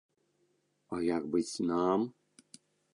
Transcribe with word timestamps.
А 0.97 1.03
як 1.17 1.23
быць 1.37 1.63
нам? 1.73 2.11